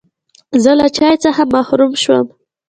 [0.63, 2.25] زه له چای څخه محروم شوم.